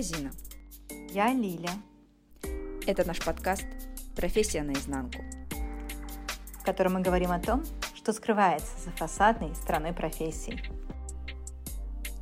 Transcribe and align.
Я 0.00 0.04
Зина. 0.04 0.30
Я 1.10 1.34
Лиля. 1.34 1.68
Это 2.86 3.06
наш 3.06 3.22
подкаст 3.22 3.66
«Профессия 4.16 4.62
наизнанку», 4.62 5.22
в 6.58 6.64
котором 6.64 6.94
мы 6.94 7.00
говорим 7.02 7.30
о 7.32 7.38
том, 7.38 7.62
что 7.94 8.14
скрывается 8.14 8.72
за 8.82 8.92
фасадной 8.92 9.54
стороной 9.54 9.92
профессии. 9.92 10.58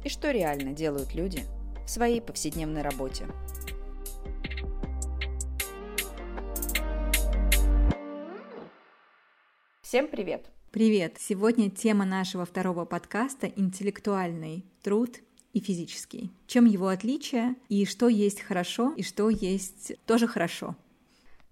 И 0.02 0.08
что 0.08 0.32
реально 0.32 0.72
делают 0.72 1.14
люди 1.14 1.44
в 1.86 1.88
своей 1.88 2.20
повседневной 2.20 2.82
работе. 2.82 3.28
Всем 9.82 10.08
привет! 10.08 10.50
Привет! 10.72 11.18
Сегодня 11.20 11.70
тема 11.70 12.04
нашего 12.04 12.44
второго 12.44 12.86
подкаста– 12.86 13.46
интеллектуальный 13.56 14.64
труд 14.82 15.20
и 15.52 15.60
физический. 15.60 16.30
Чем 16.46 16.64
его 16.64 16.88
отличие 16.88 17.56
и 17.68 17.84
что 17.84 18.08
есть 18.08 18.40
хорошо 18.40 18.92
и 18.92 19.02
что 19.02 19.30
есть 19.30 19.92
тоже 20.06 20.26
хорошо. 20.26 20.76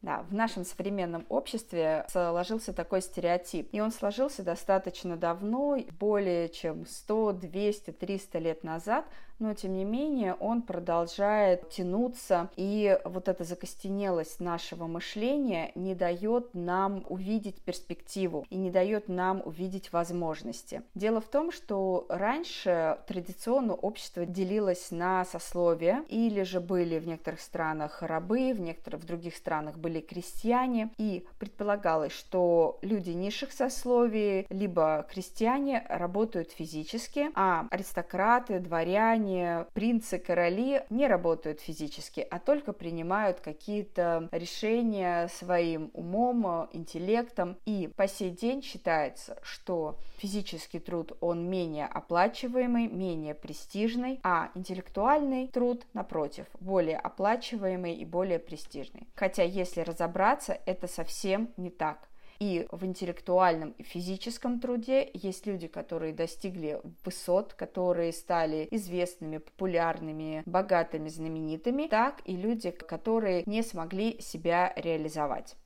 Да, 0.03 0.23
в 0.31 0.35
нашем 0.35 0.65
современном 0.65 1.27
обществе 1.29 2.07
сложился 2.09 2.73
такой 2.73 3.03
стереотип. 3.03 3.69
И 3.73 3.81
он 3.81 3.91
сложился 3.91 4.45
достаточно 4.45 5.17
давно, 5.17 5.79
более 5.99 6.49
чем 6.49 6.87
100, 6.87 7.33
200, 7.33 7.91
300 7.91 8.39
лет 8.39 8.63
назад, 8.63 9.07
но 9.39 9.55
тем 9.55 9.75
не 9.75 9.85
менее 9.85 10.35
он 10.35 10.63
продолжает 10.63 11.69
тянуться, 11.71 12.51
и 12.57 12.99
вот 13.05 13.29
эта 13.29 13.45
закостенелость 13.45 14.41
нашего 14.41 14.87
мышления 14.87 15.73
не 15.75 15.95
дает 15.95 16.55
нам 16.55 17.05
увидеть 17.09 17.61
перспективу 17.63 18.47
и 18.51 18.57
не 18.57 18.71
дает 18.71 19.09
нам 19.09 19.43
увидеть 19.45 19.93
возможности. 19.93 20.83
Дело 20.95 21.21
в 21.21 21.27
том, 21.27 21.53
что 21.53 22.07
раньше 22.09 22.99
традиционно 23.07 23.75
общество 23.75 24.25
делилось 24.25 24.91
на 24.91 25.25
сословия, 25.25 26.05
или 26.09 26.43
же 26.43 26.61
были 26.61 26.99
в 26.99 27.07
некоторых 27.07 27.41
странах 27.41 28.03
рабы, 28.03 28.53
в 28.53 28.61
некоторых 28.61 29.03
в 29.03 29.07
других 29.07 29.37
странах 29.37 29.79
были 29.79 30.01
крестьяне, 30.01 30.91
и 30.99 31.27
предполагалось, 31.39 32.13
что 32.13 32.79
люди 32.83 33.11
низших 33.11 33.53
сословий, 33.53 34.47
либо 34.51 35.07
крестьяне 35.11 35.85
работают 35.89 36.51
физически, 36.53 37.31
а 37.35 37.67
аристократы, 37.71 38.61
дворяне, 38.61 39.26
плане 39.27 39.67
принцы, 39.75 40.19
короли 40.19 40.83
не 40.91 41.07
работают 41.07 41.61
физически, 41.61 42.27
а 42.31 42.39
только 42.39 42.73
принимают 42.73 43.41
какие-то 43.41 44.29
решения 44.31 45.29
своим 45.29 45.91
умом, 45.95 46.69
интеллектом. 46.73 47.57
И 47.65 47.91
по 47.97 48.07
сей 48.07 48.31
день 48.31 48.63
считается, 48.63 49.39
что 49.43 49.99
физический 50.19 50.79
труд, 50.79 51.17
он 51.21 51.49
менее 51.49 51.87
оплачиваемый, 51.87 52.89
менее 52.89 53.35
престижный, 53.35 54.21
а 54.23 54.51
интеллектуальный 54.55 55.49
труд, 55.49 55.87
напротив, 55.93 56.47
более 56.61 56.99
оплачиваемый 56.99 57.95
и 57.95 58.05
более 58.05 58.39
престижный. 58.39 59.09
Хотя, 59.15 59.43
если 59.43 59.81
разобраться, 59.81 60.59
это 60.67 60.87
совсем 60.87 61.49
не 61.57 61.71
так. 61.71 62.09
И 62.39 62.67
в 62.71 62.85
интеллектуальном 62.85 63.71
и 63.73 63.83
физическом 63.83 64.61
труде 64.61 65.11
есть 65.15 65.47
люди, 65.47 65.67
которые 65.69 66.13
достигли 66.13 66.81
высот, 67.05 67.55
которые 67.55 68.13
стали 68.13 68.69
известными, 68.71 69.39
популярными, 69.39 70.43
богатыми, 70.47 71.09
знаменитыми, 71.09 71.87
так 71.87 72.21
и 72.25 72.37
люди, 72.37 72.71
которые 72.71 73.43
не 73.47 73.63
смогли 73.63 74.21
себя 74.21 74.73
реализовать. 74.77 75.57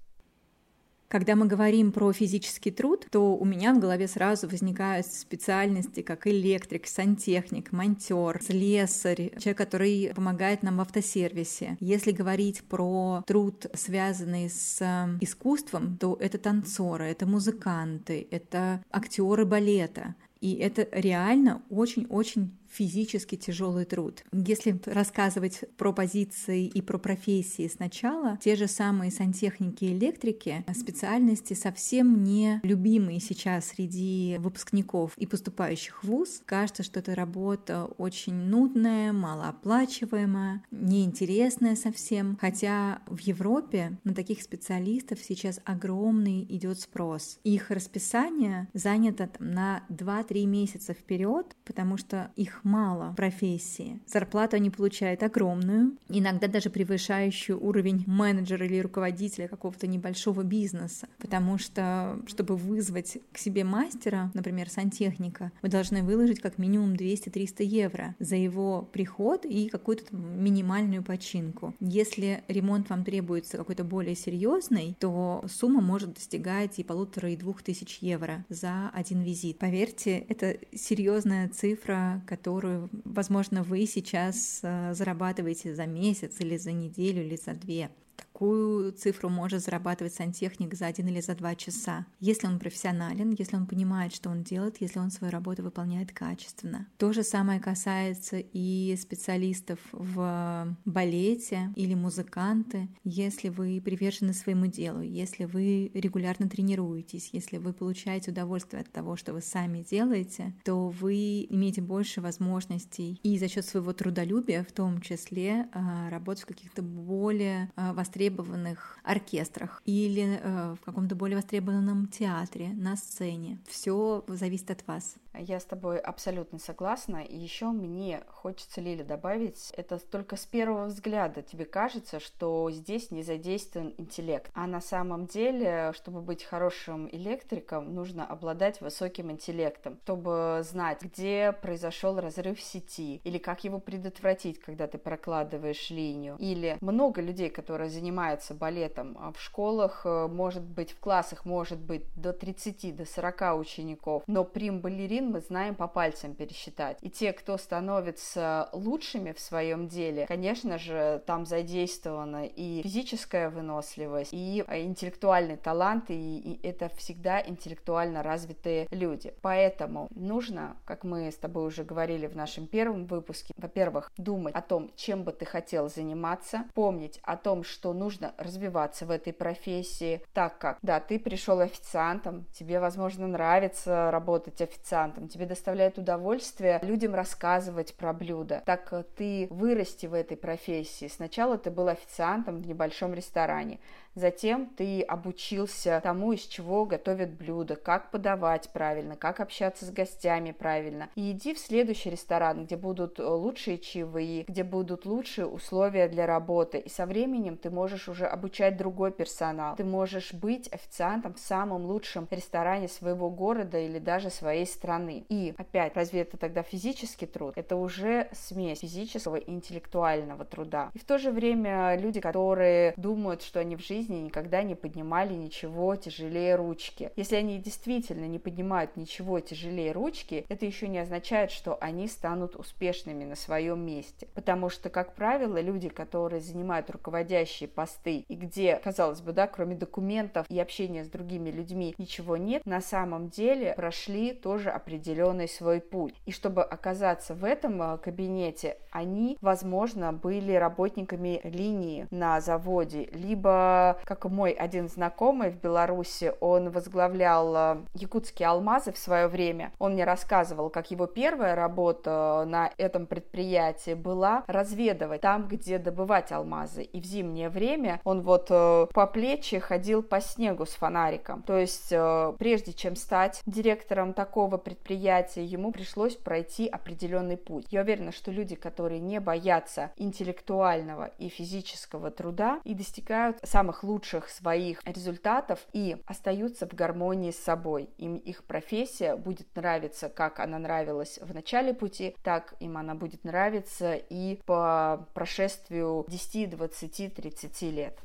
Когда 1.10 1.34
мы 1.34 1.46
говорим 1.46 1.90
про 1.90 2.12
физический 2.12 2.70
труд, 2.70 3.04
то 3.10 3.36
у 3.36 3.44
меня 3.44 3.74
в 3.74 3.80
голове 3.80 4.06
сразу 4.06 4.46
возникают 4.46 5.06
специальности, 5.06 6.02
как 6.02 6.28
электрик, 6.28 6.86
сантехник, 6.86 7.72
монтер, 7.72 8.40
слесарь, 8.40 9.32
человек, 9.40 9.58
который 9.58 10.12
помогает 10.14 10.62
нам 10.62 10.76
в 10.76 10.82
автосервисе. 10.82 11.76
Если 11.80 12.12
говорить 12.12 12.62
про 12.62 13.24
труд, 13.26 13.66
связанный 13.74 14.48
с 14.48 14.80
искусством, 15.20 15.96
то 15.96 16.16
это 16.20 16.38
танцоры, 16.38 17.06
это 17.06 17.26
музыканты, 17.26 18.28
это 18.30 18.80
актеры 18.92 19.44
балета. 19.44 20.14
И 20.40 20.54
это 20.54 20.86
реально 20.92 21.60
очень-очень 21.70 22.56
физически 22.70 23.36
тяжелый 23.36 23.84
труд. 23.84 24.22
Если 24.32 24.80
рассказывать 24.86 25.64
про 25.76 25.92
позиции 25.92 26.66
и 26.66 26.80
про 26.80 26.98
профессии 26.98 27.68
сначала, 27.68 28.38
те 28.42 28.56
же 28.56 28.66
самые 28.68 29.10
сантехники 29.10 29.84
и 29.84 29.92
электрики, 29.92 30.64
специальности 30.74 31.54
совсем 31.54 32.22
не 32.22 32.60
любимые 32.62 33.20
сейчас 33.20 33.66
среди 33.66 34.36
выпускников 34.38 35.12
и 35.16 35.26
поступающих 35.26 36.02
в 36.02 36.06
ВУЗ. 36.06 36.42
Кажется, 36.44 36.82
что 36.82 37.00
эта 37.00 37.14
работа 37.14 37.84
очень 37.98 38.34
нудная, 38.34 39.12
малооплачиваемая, 39.12 40.62
неинтересная 40.70 41.76
совсем. 41.76 42.38
Хотя 42.40 43.02
в 43.06 43.18
Европе 43.18 43.98
на 44.04 44.14
таких 44.14 44.42
специалистов 44.42 45.18
сейчас 45.20 45.60
огромный 45.64 46.44
идет 46.48 46.80
спрос. 46.80 47.38
Их 47.44 47.70
расписание 47.70 48.68
занято 48.72 49.28
там, 49.28 49.50
на 49.50 49.84
2-3 49.88 50.46
месяца 50.46 50.94
вперед, 50.94 51.56
потому 51.64 51.96
что 51.96 52.32
их 52.36 52.59
мало 52.64 53.12
в 53.12 53.16
профессии. 53.16 54.00
Зарплату 54.06 54.56
они 54.56 54.70
получают 54.70 55.22
огромную, 55.22 55.96
иногда 56.08 56.46
даже 56.48 56.70
превышающую 56.70 57.62
уровень 57.62 58.04
менеджера 58.06 58.66
или 58.66 58.78
руководителя 58.80 59.48
какого-то 59.48 59.86
небольшого 59.86 60.42
бизнеса, 60.42 61.08
потому 61.18 61.58
что, 61.58 62.20
чтобы 62.26 62.56
вызвать 62.56 63.18
к 63.32 63.38
себе 63.38 63.64
мастера, 63.64 64.30
например, 64.34 64.68
сантехника, 64.68 65.52
вы 65.62 65.68
должны 65.68 66.02
выложить 66.02 66.40
как 66.40 66.58
минимум 66.58 66.94
200-300 66.94 67.64
евро 67.64 68.14
за 68.18 68.36
его 68.36 68.88
приход 68.92 69.44
и 69.44 69.68
какую-то 69.68 70.14
минимальную 70.14 71.02
починку. 71.02 71.74
Если 71.80 72.42
ремонт 72.48 72.90
вам 72.90 73.04
требуется 73.04 73.56
какой-то 73.56 73.84
более 73.84 74.14
серьезный, 74.14 74.96
то 74.98 75.44
сумма 75.48 75.80
может 75.80 76.14
достигать 76.14 76.78
и 76.78 76.84
полутора, 76.84 77.30
и 77.30 77.36
двух 77.36 77.62
тысяч 77.62 77.98
евро 78.00 78.44
за 78.48 78.90
один 78.90 79.22
визит. 79.22 79.58
Поверьте, 79.58 80.18
это 80.28 80.58
серьезная 80.74 81.48
цифра, 81.48 82.22
которая 82.26 82.49
которую, 82.50 82.90
возможно, 83.04 83.62
вы 83.62 83.86
сейчас 83.86 84.60
э, 84.62 84.92
зарабатываете 84.92 85.72
за 85.72 85.86
месяц 85.86 86.40
или 86.40 86.56
за 86.56 86.72
неделю 86.72 87.22
или 87.22 87.36
за 87.36 87.54
две 87.54 87.90
какую 88.40 88.92
цифру 88.92 89.28
может 89.28 89.62
зарабатывать 89.62 90.14
сантехник 90.14 90.74
за 90.74 90.86
один 90.86 91.08
или 91.08 91.20
за 91.20 91.34
два 91.34 91.54
часа, 91.54 92.06
если 92.20 92.46
он 92.46 92.58
профессионален, 92.58 93.36
если 93.38 93.56
он 93.56 93.66
понимает, 93.66 94.14
что 94.14 94.30
он 94.30 94.42
делает, 94.42 94.80
если 94.80 94.98
он 94.98 95.10
свою 95.10 95.30
работу 95.30 95.62
выполняет 95.62 96.12
качественно. 96.12 96.86
То 96.96 97.12
же 97.12 97.22
самое 97.22 97.60
касается 97.60 98.38
и 98.38 98.96
специалистов 98.98 99.78
в 99.92 100.74
балете 100.86 101.70
или 101.76 101.92
музыканты. 101.92 102.88
Если 103.04 103.50
вы 103.50 103.82
привержены 103.84 104.32
своему 104.32 104.66
делу, 104.68 105.02
если 105.02 105.44
вы 105.44 105.90
регулярно 105.92 106.48
тренируетесь, 106.48 107.28
если 107.34 107.58
вы 107.58 107.74
получаете 107.74 108.30
удовольствие 108.30 108.80
от 108.80 108.90
того, 108.90 109.16
что 109.16 109.34
вы 109.34 109.42
сами 109.42 109.82
делаете, 109.82 110.54
то 110.64 110.88
вы 110.88 111.46
имеете 111.50 111.82
больше 111.82 112.22
возможностей 112.22 113.20
и 113.22 113.38
за 113.38 113.48
счет 113.48 113.66
своего 113.66 113.92
трудолюбия 113.92 114.64
в 114.64 114.72
том 114.72 115.02
числе 115.02 115.68
а, 115.74 116.08
работать 116.08 116.44
в 116.44 116.46
каких-то 116.46 116.80
более 116.80 117.70
а, 117.76 117.92
востребованных 117.92 118.29
востребованных 118.30 118.98
оркестрах 119.02 119.82
или 119.84 120.40
э, 120.42 120.76
в 120.80 120.84
каком-то 120.84 121.14
более 121.14 121.36
востребованном 121.36 122.06
театре, 122.06 122.68
на 122.68 122.96
сцене. 122.96 123.58
Все 123.68 124.24
зависит 124.28 124.70
от 124.70 124.86
вас. 124.86 125.16
Я 125.34 125.60
с 125.60 125.64
тобой 125.64 125.98
абсолютно 125.98 126.58
согласна. 126.58 127.18
И 127.18 127.36
еще 127.36 127.66
мне 127.66 128.22
хочется, 128.28 128.80
Лили, 128.80 129.02
добавить, 129.02 129.72
это 129.76 129.98
только 129.98 130.36
с 130.36 130.44
первого 130.44 130.86
взгляда 130.86 131.42
тебе 131.42 131.64
кажется, 131.64 132.20
что 132.20 132.70
здесь 132.70 133.10
не 133.10 133.22
задействован 133.22 133.94
интеллект. 133.96 134.50
А 134.54 134.66
на 134.66 134.80
самом 134.80 135.26
деле, 135.26 135.92
чтобы 135.94 136.20
быть 136.20 136.42
хорошим 136.42 137.08
электриком, 137.12 137.94
нужно 137.94 138.26
обладать 138.26 138.80
высоким 138.80 139.30
интеллектом, 139.30 139.98
чтобы 140.04 140.60
знать, 140.64 141.02
где 141.02 141.52
произошел 141.52 142.18
разрыв 142.18 142.60
сети, 142.60 143.20
или 143.24 143.38
как 143.38 143.64
его 143.64 143.78
предотвратить, 143.78 144.60
когда 144.60 144.86
ты 144.86 144.98
прокладываешь 144.98 145.90
линию. 145.90 146.36
Или 146.38 146.76
много 146.80 147.20
людей, 147.20 147.50
которые 147.50 147.90
занимаются 147.90 148.54
балетом 148.54 149.16
а 149.20 149.32
в 149.32 149.40
школах, 149.40 150.02
э, 150.04 150.28
может 150.28 150.62
быть, 150.62 150.92
в 150.92 150.98
классах 150.98 151.44
может 151.44 151.78
быть 151.78 152.04
до 152.16 152.32
30, 152.32 152.94
до 152.94 153.04
40 153.04 153.58
учеников, 153.58 154.22
но 154.26 154.44
прим-балерин 154.44 155.19
балерин 155.20 155.32
мы 155.32 155.40
знаем 155.40 155.74
по 155.74 155.86
пальцам 155.86 156.34
пересчитать. 156.34 156.98
И 157.02 157.10
те, 157.10 157.32
кто 157.32 157.56
становится 157.56 158.68
лучшими 158.72 159.32
в 159.32 159.40
своем 159.40 159.88
деле, 159.88 160.26
конечно 160.26 160.78
же, 160.78 161.22
там 161.26 161.46
задействована 161.46 162.46
и 162.46 162.82
физическая 162.82 163.50
выносливость, 163.50 164.32
и 164.32 164.64
интеллектуальный 164.68 165.56
талант, 165.56 166.06
и, 166.08 166.58
это 166.62 166.88
всегда 166.96 167.40
интеллектуально 167.40 168.22
развитые 168.22 168.86
люди. 168.90 169.32
Поэтому 169.42 170.08
нужно, 170.14 170.76
как 170.84 171.04
мы 171.04 171.30
с 171.30 171.36
тобой 171.36 171.66
уже 171.66 171.84
говорили 171.84 172.26
в 172.26 172.36
нашем 172.36 172.66
первом 172.66 173.06
выпуске, 173.06 173.52
во-первых, 173.56 174.10
думать 174.16 174.54
о 174.54 174.60
том, 174.60 174.90
чем 174.96 175.24
бы 175.24 175.32
ты 175.32 175.44
хотел 175.44 175.88
заниматься, 175.88 176.64
помнить 176.74 177.20
о 177.22 177.36
том, 177.36 177.64
что 177.64 177.92
нужно 177.92 178.34
развиваться 178.38 179.06
в 179.06 179.10
этой 179.10 179.32
профессии, 179.32 180.22
так 180.32 180.58
как, 180.58 180.78
да, 180.82 181.00
ты 181.00 181.18
пришел 181.18 181.60
официантом, 181.60 182.46
тебе, 182.52 182.80
возможно, 182.80 183.26
нравится 183.26 184.10
работать 184.10 184.60
официантом, 184.60 185.09
тебе 185.28 185.46
доставляет 185.46 185.98
удовольствие 185.98 186.78
людям 186.82 187.14
рассказывать 187.14 187.94
про 187.94 188.12
блюда, 188.12 188.62
так 188.66 188.92
ты 189.16 189.46
вырасти 189.50 190.06
в 190.06 190.14
этой 190.14 190.36
профессии. 190.36 191.08
Сначала 191.08 191.58
ты 191.58 191.70
был 191.70 191.88
официантом 191.88 192.62
в 192.62 192.66
небольшом 192.66 193.14
ресторане, 193.14 193.80
Затем 194.14 194.66
ты 194.76 195.02
обучился 195.02 196.00
тому, 196.02 196.32
из 196.32 196.42
чего 196.42 196.84
готовят 196.84 197.30
блюда, 197.30 197.76
как 197.76 198.10
подавать 198.10 198.70
правильно, 198.72 199.16
как 199.16 199.40
общаться 199.40 199.84
с 199.84 199.90
гостями 199.90 200.52
правильно. 200.52 201.08
И 201.14 201.30
иди 201.30 201.54
в 201.54 201.58
следующий 201.58 202.10
ресторан, 202.10 202.64
где 202.64 202.76
будут 202.76 203.18
лучшие 203.18 203.78
чаевые, 203.78 204.44
где 204.44 204.64
будут 204.64 205.06
лучшие 205.06 205.46
условия 205.46 206.08
для 206.08 206.26
работы. 206.26 206.78
И 206.78 206.88
со 206.88 207.06
временем 207.06 207.56
ты 207.56 207.70
можешь 207.70 208.08
уже 208.08 208.26
обучать 208.26 208.76
другой 208.76 209.12
персонал. 209.12 209.76
Ты 209.76 209.84
можешь 209.84 210.34
быть 210.34 210.72
официантом 210.72 211.34
в 211.34 211.38
самом 211.38 211.84
лучшем 211.84 212.26
ресторане 212.30 212.88
своего 212.88 213.30
города 213.30 213.78
или 213.78 213.98
даже 213.98 214.30
своей 214.30 214.66
страны. 214.66 215.24
И 215.28 215.54
опять, 215.56 215.94
разве 215.94 216.22
это 216.22 216.36
тогда 216.36 216.62
физический 216.62 217.26
труд? 217.26 217.52
Это 217.56 217.76
уже 217.76 218.28
смесь 218.32 218.80
физического 218.80 219.36
и 219.36 219.50
интеллектуального 219.50 220.44
труда. 220.44 220.90
И 220.94 220.98
в 220.98 221.04
то 221.04 221.18
же 221.18 221.30
время 221.30 221.96
люди, 221.96 222.20
которые 222.20 222.94
думают, 222.96 223.42
что 223.42 223.60
они 223.60 223.76
в 223.76 223.80
жизни 223.80 223.99
жизни 224.00 224.16
никогда 224.16 224.62
не 224.62 224.74
поднимали 224.74 225.34
ничего 225.34 225.94
тяжелее 225.96 226.54
ручки. 226.56 227.12
Если 227.16 227.36
они 227.36 227.58
действительно 227.58 228.24
не 228.24 228.38
поднимают 228.38 228.96
ничего 228.96 229.40
тяжелее 229.40 229.92
ручки, 229.92 230.46
это 230.48 230.64
еще 230.64 230.88
не 230.88 230.98
означает, 230.98 231.50
что 231.50 231.76
они 231.80 232.08
станут 232.08 232.56
успешными 232.56 233.24
на 233.24 233.36
своем 233.36 233.84
месте. 233.84 234.28
Потому 234.34 234.70
что, 234.70 234.88
как 234.88 235.14
правило, 235.14 235.60
люди, 235.60 235.88
которые 235.88 236.40
занимают 236.40 236.88
руководящие 236.90 237.68
посты 237.68 238.24
и 238.26 238.34
где, 238.34 238.76
казалось 238.76 239.20
бы, 239.20 239.32
да, 239.32 239.46
кроме 239.46 239.76
документов 239.76 240.46
и 240.48 240.58
общения 240.58 241.04
с 241.04 241.08
другими 241.08 241.50
людьми 241.50 241.94
ничего 241.98 242.36
нет, 242.36 242.64
на 242.64 242.80
самом 242.80 243.28
деле 243.28 243.74
прошли 243.76 244.32
тоже 244.32 244.70
определенный 244.70 245.48
свой 245.48 245.80
путь. 245.80 246.14
И 246.24 246.32
чтобы 246.32 246.62
оказаться 246.62 247.34
в 247.34 247.44
этом 247.44 247.82
э, 247.82 247.98
кабинете, 247.98 248.78
они, 248.90 249.36
возможно, 249.40 250.12
были 250.12 250.54
работниками 250.54 251.40
линии 251.44 252.06
на 252.10 252.40
заводе, 252.40 253.06
либо 253.12 253.89
как 254.04 254.24
мой 254.24 254.52
один 254.52 254.88
знакомый 254.88 255.50
в 255.50 255.60
Беларуси, 255.60 256.32
он 256.40 256.70
возглавлял 256.70 257.54
э, 257.56 257.76
якутские 257.94 258.48
алмазы 258.48 258.92
в 258.92 258.98
свое 258.98 259.28
время. 259.28 259.72
Он 259.78 259.92
мне 259.92 260.04
рассказывал, 260.04 260.70
как 260.70 260.90
его 260.90 261.06
первая 261.06 261.54
работа 261.54 262.44
на 262.46 262.70
этом 262.78 263.06
предприятии 263.06 263.94
была 263.94 264.44
разведывать 264.46 265.20
там, 265.20 265.48
где 265.48 265.78
добывать 265.78 266.32
алмазы. 266.32 266.82
И 266.82 267.00
в 267.00 267.04
зимнее 267.04 267.48
время 267.48 268.00
он 268.04 268.22
вот 268.22 268.46
э, 268.50 268.86
по 268.92 269.06
плечи 269.06 269.58
ходил 269.58 270.02
по 270.02 270.20
снегу 270.20 270.66
с 270.66 270.70
фонариком. 270.70 271.42
То 271.42 271.58
есть 271.58 271.88
э, 271.90 272.34
прежде 272.38 272.72
чем 272.72 272.96
стать 272.96 273.42
директором 273.46 274.12
такого 274.12 274.56
предприятия, 274.56 275.44
ему 275.44 275.72
пришлось 275.72 276.16
пройти 276.16 276.68
определенный 276.68 277.36
путь. 277.36 277.66
Я 277.70 277.82
уверена, 277.82 278.12
что 278.12 278.30
люди, 278.30 278.54
которые 278.54 279.00
не 279.00 279.20
боятся 279.20 279.92
интеллектуального 279.96 281.10
и 281.18 281.28
физического 281.28 282.10
труда 282.10 282.60
и 282.64 282.74
достигают 282.74 283.38
самых 283.42 283.79
самых 283.80 283.84
лучших 283.84 284.28
своих 284.28 284.80
результатов 284.84 285.58
и 285.72 285.96
остаются 286.06 286.66
в 286.66 286.74
гармонии 286.74 287.30
с 287.30 287.38
собой. 287.38 287.90
Им 287.98 288.16
их 288.16 288.44
профессия 288.44 289.16
будет 289.16 289.54
нравиться, 289.56 290.08
как 290.08 290.40
она 290.40 290.58
нравилась 290.58 291.18
в 291.20 291.34
начале 291.34 291.74
пути, 291.74 292.14
так 292.22 292.54
им 292.60 292.76
она 292.76 292.94
будет 292.94 293.24
нравиться 293.24 293.94
и 293.94 294.40
по 294.46 295.08
прошествию 295.14 296.04
10, 296.08 296.50
20, 296.50 297.14
30 297.14 297.62
лет. 297.62 297.98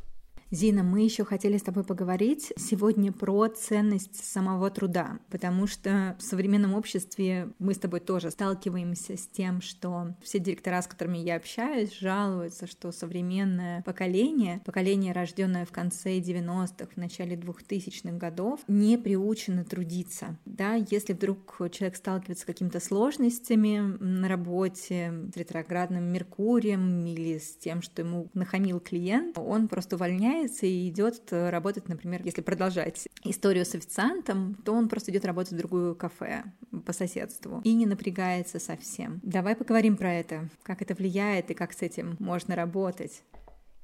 Зина, 0.55 0.83
мы 0.83 1.01
еще 1.01 1.25
хотели 1.25 1.57
с 1.57 1.63
тобой 1.63 1.83
поговорить 1.83 2.53
сегодня 2.55 3.11
про 3.11 3.49
ценность 3.49 4.23
самого 4.23 4.71
труда, 4.71 5.19
потому 5.29 5.67
что 5.67 6.15
в 6.17 6.23
современном 6.23 6.75
обществе 6.75 7.49
мы 7.59 7.73
с 7.73 7.77
тобой 7.77 7.99
тоже 7.99 8.31
сталкиваемся 8.31 9.17
с 9.17 9.27
тем, 9.27 9.59
что 9.59 10.15
все 10.23 10.39
директора, 10.39 10.81
с 10.81 10.87
которыми 10.87 11.17
я 11.17 11.35
общаюсь, 11.35 11.99
жалуются, 11.99 12.67
что 12.67 12.93
современное 12.93 13.81
поколение, 13.81 14.61
поколение, 14.63 15.11
рожденное 15.11 15.65
в 15.65 15.73
конце 15.73 16.19
90-х, 16.19 16.87
в 16.93 16.95
начале 16.95 17.35
2000-х 17.35 18.15
годов, 18.15 18.61
не 18.69 18.97
приучено 18.97 19.65
трудиться. 19.65 20.37
Да, 20.45 20.75
если 20.75 21.11
вдруг 21.11 21.57
человек 21.73 21.97
сталкивается 21.97 22.43
с 22.43 22.45
какими-то 22.45 22.79
сложностями 22.79 23.97
на 23.99 24.29
работе, 24.29 25.11
с 25.33 25.35
ретроградным 25.35 26.05
Меркурием 26.05 27.05
или 27.05 27.39
с 27.39 27.57
тем, 27.57 27.81
что 27.81 28.03
ему 28.03 28.29
нахамил 28.33 28.79
клиент, 28.79 29.37
он 29.37 29.67
просто 29.67 29.97
увольняется 29.97 30.44
увольняется 30.45 30.65
и 30.65 30.89
идет 30.89 31.21
э, 31.31 31.49
работать, 31.49 31.89
например, 31.89 32.21
если 32.23 32.41
продолжать 32.41 33.07
историю 33.23 33.65
с 33.65 33.75
официантом, 33.75 34.55
то 34.63 34.73
он 34.73 34.87
просто 34.87 35.11
идет 35.11 35.25
работать 35.25 35.53
в 35.53 35.57
другую 35.57 35.95
кафе 35.95 36.43
по 36.85 36.93
соседству 36.93 37.61
и 37.63 37.73
не 37.73 37.85
напрягается 37.85 38.59
совсем. 38.59 39.19
Давай 39.23 39.55
поговорим 39.55 39.97
про 39.97 40.13
это, 40.13 40.49
как 40.63 40.81
это 40.81 40.93
влияет 40.93 41.51
и 41.51 41.53
как 41.53 41.73
с 41.73 41.81
этим 41.81 42.15
можно 42.19 42.55
работать. 42.55 43.23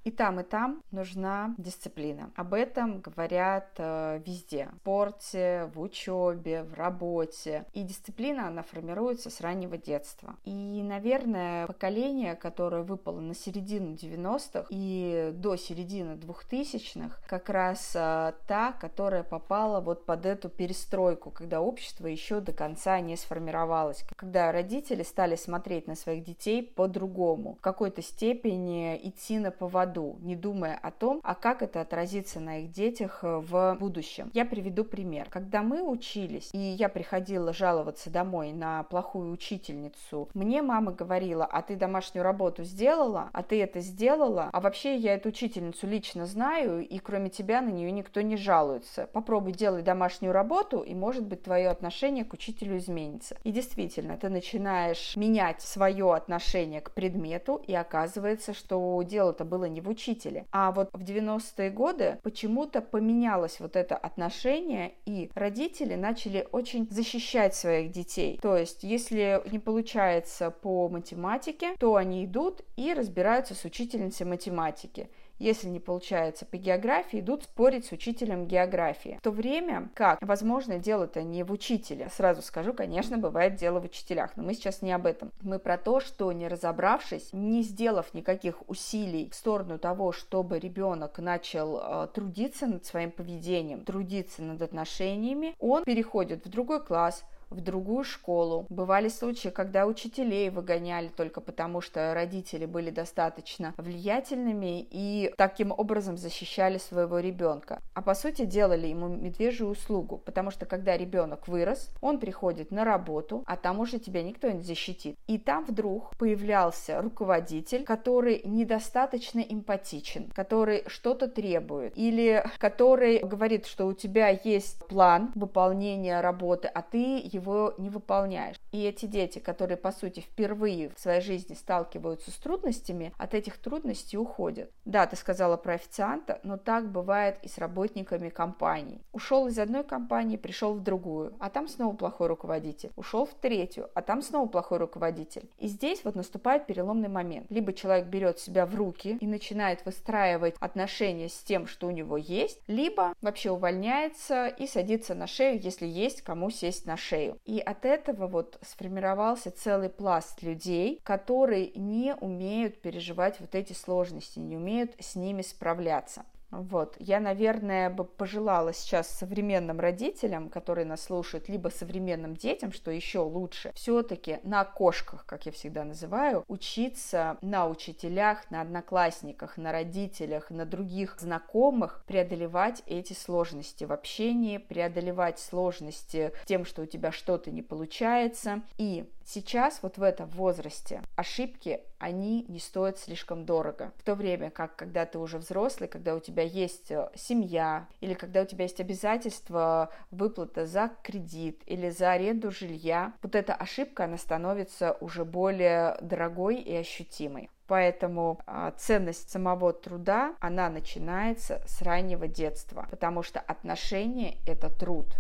И 0.04 0.10
там, 0.10 0.40
и 0.40 0.44
там 0.44 0.82
нужна 0.92 1.54
дисциплина. 1.58 2.32
Об 2.36 2.54
этом 2.54 3.02
говорят 3.02 3.70
э, 3.78 4.22
везде. 4.26 4.70
В 4.74 4.82
спорте, 4.82 5.70
в 5.76 5.80
учебе, 5.80 6.64
в 6.64 6.74
работе. 6.74 7.66
И 7.74 7.84
дисциплина, 7.84 8.48
она 8.48 8.64
формируется 8.64 9.30
с 9.30 9.42
раннего 9.42 9.78
детства. 9.78 10.36
И, 10.44 10.82
наверное, 10.82 11.68
поколение, 11.68 12.36
которое 12.36 12.82
выпало 12.82 13.20
на 13.20 13.36
середину 13.36 13.94
90-х 13.94 14.66
и 14.70 15.32
до 15.36 15.56
середины 15.56 16.14
2000-х, 16.14 17.20
как 17.28 17.50
раз 17.50 17.92
э, 17.96 18.34
та, 18.48 18.72
которая 18.74 19.24
попала 19.24 19.82
вот 19.82 20.06
под 20.06 20.26
эту 20.26 20.50
перестройку, 20.50 21.30
когда 21.30 21.62
общество 21.62 22.08
еще 22.08 22.40
до 22.40 22.54
конца 22.54 23.00
не 23.02 23.16
сформировалось. 23.16 24.04
Когда 24.16 24.52
родители 24.52 25.04
стали 25.04 25.36
смотреть 25.36 25.88
на 25.88 25.96
своих 25.96 26.24
детей 26.24 26.64
по-другому. 26.64 27.56
В 27.56 27.62
какой-то 27.62 28.02
степени 28.02 29.00
идти 29.04 29.38
на 29.38 29.52
поводу 29.52 29.91
году, 29.92 30.18
не 30.22 30.36
думая 30.36 30.80
о 30.82 30.92
том, 30.92 31.20
а 31.24 31.36
как 31.36 31.62
это 31.62 31.82
отразится 31.82 32.40
на 32.40 32.60
их 32.60 32.72
детях 32.72 33.20
э, 33.24 33.42
в 33.42 33.76
будущем. 33.80 34.32
Я 34.34 34.46
приведу 34.46 34.84
пример. 34.84 35.28
Когда 35.30 35.62
мы 35.62 35.82
учились, 35.82 36.50
и 36.54 36.58
я 36.58 36.88
приходила 36.90 37.54
жаловаться 37.54 38.10
домой 38.10 38.54
на 38.54 38.84
плохую 38.84 39.32
учительницу, 39.32 40.30
мне 40.34 40.62
мама 40.62 40.94
говорила, 40.94 41.46
а 41.46 41.62
ты 41.62 41.76
домашнюю 41.76 42.24
работу 42.24 42.64
сделала, 42.64 43.30
а 43.34 43.44
ты 43.44 43.62
это 43.62 43.82
сделала, 43.82 44.50
а 44.54 44.62
вообще 44.62 44.96
я 44.96 45.16
эту 45.16 45.30
учительницу 45.30 45.88
лично 45.88 46.26
знаю, 46.26 46.88
и 46.88 47.00
кроме 47.00 47.30
тебя 47.30 47.62
на 47.62 47.70
нее 47.70 47.92
никто 47.92 48.22
не 48.22 48.38
жалуется. 48.38 49.10
Попробуй 49.12 49.52
делай 49.52 49.82
домашнюю 49.82 50.32
работу, 50.32 50.80
и 50.80 50.96
может 50.96 51.26
быть 51.26 51.44
твое 51.44 51.70
отношение 51.70 52.24
к 52.24 52.34
учителю 52.34 52.78
изменится. 52.78 53.36
И 53.44 53.52
действительно, 53.52 54.18
ты 54.18 54.30
начинаешь 54.30 55.18
менять 55.18 55.62
свое 55.62 56.14
отношение 56.14 56.82
к 56.82 56.92
предмету, 56.92 57.62
и 57.68 57.74
оказывается, 57.74 58.54
что 58.54 59.02
дело-то 59.04 59.44
было 59.46 59.66
не 59.66 59.81
в 59.82 59.90
учителе. 59.90 60.46
А 60.52 60.72
вот 60.72 60.90
в 60.94 61.02
90-е 61.02 61.70
годы 61.70 62.20
почему-то 62.24 62.82
поменялось 62.82 63.60
вот 63.60 63.76
это 63.76 63.96
отношение, 63.96 64.94
и 65.06 65.30
родители 65.36 65.96
начали 65.96 66.48
очень 66.52 66.88
защищать 66.90 67.56
своих 67.56 67.92
детей. 67.92 68.40
То 68.42 68.58
есть, 68.58 68.84
если 68.84 69.42
не 69.52 69.60
получается 69.60 70.52
по 70.52 70.88
математике, 70.90 71.76
то 71.80 71.96
они 71.96 72.26
идут 72.26 72.62
и 72.78 72.94
разбираются 72.94 73.56
с 73.56 73.66
учительницей 73.66 74.26
математики. 74.26 75.10
Если 75.42 75.70
не 75.70 75.80
получается 75.80 76.46
по 76.46 76.56
географии, 76.58 77.20
идут 77.20 77.46
спорить 77.46 77.88
с 77.88 77.92
учителем 77.92 78.46
географии. 78.46 79.18
В 79.20 79.24
то 79.24 79.32
время 79.32 79.90
как, 79.96 80.20
возможно, 80.22 80.78
дело-то 80.78 81.24
не 81.24 81.42
в 81.42 81.52
учителе. 81.52 82.10
Сразу 82.16 82.44
скажу, 82.44 82.74
конечно, 82.74 83.18
бывает 83.18 83.56
дело 83.56 83.80
в 83.80 83.86
учителях, 83.86 84.38
но 84.38 84.44
мы 84.44 84.54
сейчас 84.54 84.84
не 84.84 84.92
об 84.92 85.08
этом. 85.08 85.32
Мы 85.42 85.58
про 85.58 85.80
то, 85.80 86.00
что 86.00 86.32
не 86.32 86.48
разобравшись, 86.48 87.30
не 87.34 87.64
сделав 87.64 88.14
никаких 88.14 88.70
усилий 88.70 89.32
в 89.32 89.36
сторону 89.36 89.80
того, 89.80 90.12
чтобы 90.12 90.60
ребенок 90.60 91.18
начал 91.18 91.80
э, 91.82 92.08
трудиться 92.14 92.68
над 92.68 92.86
своим 92.86 93.10
поведением, 93.10 93.84
трудиться 93.84 94.44
над 94.44 94.62
отношениями, 94.62 95.56
он 95.58 95.84
переходит 95.86 96.46
в 96.46 96.50
другой 96.50 96.86
класс, 96.86 97.26
в 97.52 97.62
другую 97.62 98.04
школу. 98.04 98.66
Бывали 98.70 99.10
случаи, 99.10 99.50
когда 99.50 99.86
учителей 99.86 100.50
выгоняли 100.50 101.10
только 101.10 101.42
потому, 101.42 101.82
что 101.82 102.14
родители 102.14 102.66
были 102.66 102.90
достаточно 102.90 103.74
влиятельными 103.78 104.88
и 104.90 105.34
таким 105.38 105.72
образом 105.72 106.18
защищали 106.18 106.78
своего 106.78 107.20
ребенка. 107.20 107.80
А 107.94 108.02
по 108.02 108.16
сути 108.16 108.46
делали 108.46 108.88
ему 108.88 109.08
медвежью 109.08 109.68
услугу, 109.68 110.18
потому 110.18 110.52
что 110.52 110.66
когда 110.66 110.98
ребенок 110.98 111.48
вырос, 111.48 111.90
он 112.02 112.20
приходит 112.20 112.72
на 112.72 112.86
работу, 112.86 113.44
а 113.46 113.58
там 113.58 113.80
уже 113.80 114.00
тебя 114.00 114.24
никто 114.24 114.50
не 114.50 114.62
защитит. 114.62 115.18
И 115.28 115.38
там 115.38 115.66
вдруг 115.66 116.16
появлялся 116.18 117.02
руководитель, 117.02 117.84
который 117.84 118.42
недостаточно 118.46 119.40
эмпатичен, 119.40 120.32
который 120.34 120.84
что-то 120.88 121.28
требует, 121.28 121.98
или 121.98 122.44
который 122.58 123.20
говорит, 123.20 123.66
что 123.66 123.88
у 123.88 123.94
тебя 123.94 124.30
есть 124.30 124.86
план 124.88 125.32
выполнения 125.36 126.22
работы, 126.22 126.68
а 126.68 126.82
ты 126.82 127.22
его 127.24 127.41
его 127.42 127.74
не 127.78 127.90
выполняешь. 127.90 128.56
И 128.72 128.84
эти 128.84 129.06
дети, 129.06 129.40
которые, 129.40 129.78
по 129.78 129.92
сути, 129.92 130.22
впервые 130.22 130.90
в 130.90 131.00
своей 131.00 131.22
жизни 131.22 131.56
сталкиваются 131.56 132.32
с 132.32 132.36
трудностями, 132.36 133.14
от 133.18 133.34
этих 133.34 133.58
трудностей 133.58 134.18
уходят. 134.18 134.72
Да, 134.86 135.06
ты 135.06 135.16
сказала 135.16 135.58
про 135.58 135.74
официанта, 135.74 136.40
но 136.44 136.58
так 136.58 136.90
бывает 136.92 137.38
и 137.44 137.48
с 137.48 137.58
работниками 137.58 138.30
компаний. 138.30 139.02
Ушел 139.12 139.48
из 139.48 139.60
одной 139.60 139.84
компании, 139.84 140.38
пришел 140.38 140.74
в 140.74 140.82
другую, 140.82 141.34
а 141.40 141.50
там 141.50 141.68
снова 141.68 141.96
плохой 141.96 142.28
руководитель. 142.28 142.92
Ушел 142.96 143.26
в 143.26 143.34
третью, 143.34 143.90
а 143.94 144.02
там 144.02 144.22
снова 144.22 144.48
плохой 144.48 144.78
руководитель. 144.78 145.50
И 145.58 145.68
здесь 145.68 146.04
вот 146.04 146.16
наступает 146.16 146.66
переломный 146.66 147.10
момент. 147.10 147.48
Либо 147.50 147.74
человек 147.74 148.08
берет 148.08 148.40
себя 148.40 148.66
в 148.66 148.76
руки 148.76 149.18
и 149.20 149.28
начинает 149.28 149.86
выстраивать 149.86 150.56
отношения 150.60 151.30
с 151.30 151.44
тем, 151.44 151.68
что 151.68 151.88
у 151.88 151.92
него 151.92 152.18
есть, 152.18 152.62
либо 152.68 153.14
вообще 153.22 153.52
увольняется 153.52 154.48
и 154.48 154.68
садится 154.68 155.16
на 155.16 155.28
шею, 155.28 155.60
если 155.60 155.86
есть 155.86 156.22
кому 156.22 156.50
сесть 156.50 156.86
на 156.86 156.98
шею. 156.98 157.31
И 157.46 157.60
от 157.60 157.86
этого 157.86 158.28
вот 158.28 158.58
сформировался 158.62 159.52
целый 159.52 159.90
пласт 159.90 160.42
людей, 160.42 161.00
которые 161.04 161.72
не 161.76 162.16
умеют 162.16 162.82
переживать 162.82 163.40
вот 163.40 163.56
эти 163.56 163.74
сложности, 163.74 164.40
не 164.40 164.58
умеют 164.58 164.92
с 165.00 165.16
ними 165.16 165.42
справляться. 165.42 166.24
Вот. 166.52 166.96
Я, 167.00 167.20
наверное, 167.20 167.90
бы 167.90 168.04
пожелала 168.04 168.74
сейчас 168.74 169.08
современным 169.08 169.80
родителям, 169.80 170.50
которые 170.50 170.86
нас 170.86 171.04
слушают, 171.04 171.50
либо 171.50 171.70
современным 171.70 172.36
детям, 172.36 172.72
что 172.72 172.92
еще 172.92 173.20
лучше, 173.20 173.72
все-таки 173.74 174.40
на 174.44 174.64
кошках, 174.66 175.26
как 175.26 175.46
я 175.46 175.52
всегда 175.52 175.84
называю, 175.84 176.44
учиться 176.48 177.38
на 177.42 177.68
учителях, 177.68 178.50
на 178.52 178.62
одноклассниках, 178.62 179.58
на 179.58 179.72
родителях, 179.72 180.50
на 180.50 180.66
других 180.66 181.18
знакомых 181.20 182.04
преодолевать 182.06 182.84
эти 182.86 183.14
сложности 183.14 183.86
в 183.86 183.94
общении, 183.94 184.58
преодолевать 184.58 185.40
сложности 185.40 186.34
тем, 186.46 186.66
что 186.66 186.84
у 186.84 186.86
тебя 186.86 187.12
что-то 187.12 187.52
не 187.52 187.62
получается. 187.62 188.62
И 188.78 189.10
сейчас, 189.26 189.80
вот 189.82 189.98
в 189.98 190.04
этом 190.04 190.28
возрасте, 190.30 191.02
ошибки, 191.16 191.82
они 192.02 192.46
не 192.48 192.60
стоят 192.60 192.98
слишком 192.98 193.46
дорого. 193.46 193.94
В 193.98 194.04
то 194.04 194.16
время 194.16 194.50
как, 194.50 194.76
когда 194.76 195.06
ты 195.06 195.20
уже 195.20 195.38
взрослый, 195.38 195.88
когда 195.88 196.16
у 196.16 196.20
тебя 196.20 196.42
есть 196.42 196.90
э, 196.90 197.10
семья, 197.16 197.88
или 198.00 198.16
когда 198.16 198.42
у 198.42 198.46
тебя 198.46 198.64
есть 198.64 198.82
обязательства 198.82 199.92
выплата 200.10 200.66
за 200.66 200.92
кредит 201.04 201.62
или 201.68 201.92
за 201.92 202.12
аренду 202.12 202.50
жилья, 202.50 203.14
вот 203.22 203.36
эта 203.36 203.54
ошибка, 203.54 204.06
она 204.06 204.18
становится 204.18 204.98
уже 205.00 205.26
более 205.26 205.96
дорогой 206.02 206.56
и 206.56 206.76
ощутимой. 206.76 207.52
Поэтому 207.68 208.40
а, 208.48 208.72
ценность 208.72 209.30
самого 209.30 209.72
труда, 209.72 210.36
она 210.40 210.70
начинается 210.70 211.62
с 211.68 211.84
раннего 211.84 212.28
детства, 212.28 212.88
потому 212.90 213.22
что 213.22 213.40
отношения– 213.40 214.38
это 214.48 214.70
труд 214.70 215.16